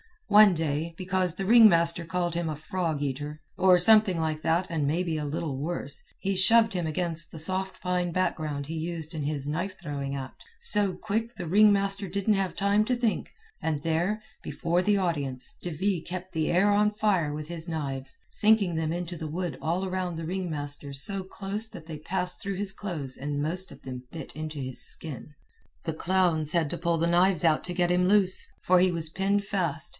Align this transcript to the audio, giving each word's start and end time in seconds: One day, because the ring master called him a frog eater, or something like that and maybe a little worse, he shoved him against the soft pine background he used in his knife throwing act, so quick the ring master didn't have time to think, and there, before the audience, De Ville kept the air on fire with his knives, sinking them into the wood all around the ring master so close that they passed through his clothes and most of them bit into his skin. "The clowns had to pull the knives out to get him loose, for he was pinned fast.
One 0.29 0.53
day, 0.53 0.95
because 0.97 1.35
the 1.35 1.45
ring 1.45 1.67
master 1.67 2.05
called 2.05 2.33
him 2.35 2.47
a 2.49 2.55
frog 2.55 3.01
eater, 3.03 3.41
or 3.57 3.77
something 3.77 4.17
like 4.19 4.41
that 4.43 4.65
and 4.69 4.87
maybe 4.87 5.17
a 5.17 5.25
little 5.25 5.57
worse, 5.61 6.01
he 6.19 6.35
shoved 6.37 6.73
him 6.73 6.87
against 6.87 7.29
the 7.31 7.37
soft 7.37 7.81
pine 7.81 8.11
background 8.13 8.65
he 8.65 8.75
used 8.75 9.13
in 9.13 9.23
his 9.23 9.45
knife 9.45 9.77
throwing 9.77 10.15
act, 10.15 10.41
so 10.61 10.93
quick 10.93 11.35
the 11.35 11.45
ring 11.45 11.71
master 11.73 12.07
didn't 12.07 12.35
have 12.35 12.55
time 12.55 12.85
to 12.85 12.95
think, 12.95 13.29
and 13.61 13.83
there, 13.83 14.23
before 14.41 14.81
the 14.81 14.97
audience, 14.97 15.57
De 15.61 15.69
Ville 15.69 16.01
kept 16.03 16.31
the 16.31 16.49
air 16.49 16.71
on 16.71 16.91
fire 16.91 17.33
with 17.33 17.49
his 17.49 17.67
knives, 17.67 18.17
sinking 18.31 18.75
them 18.75 18.93
into 18.93 19.17
the 19.17 19.27
wood 19.27 19.57
all 19.61 19.85
around 19.85 20.15
the 20.15 20.25
ring 20.25 20.49
master 20.49 20.93
so 20.93 21.23
close 21.23 21.67
that 21.67 21.85
they 21.87 21.97
passed 21.99 22.41
through 22.41 22.55
his 22.55 22.71
clothes 22.71 23.17
and 23.17 23.41
most 23.41 23.69
of 23.69 23.81
them 23.83 24.03
bit 24.11 24.31
into 24.33 24.59
his 24.59 24.81
skin. 24.81 25.33
"The 25.83 25.93
clowns 25.93 26.53
had 26.53 26.69
to 26.69 26.77
pull 26.77 26.97
the 26.97 27.05
knives 27.05 27.43
out 27.43 27.63
to 27.65 27.73
get 27.73 27.91
him 27.91 28.07
loose, 28.07 28.47
for 28.63 28.79
he 28.79 28.91
was 28.91 29.09
pinned 29.09 29.43
fast. 29.43 29.89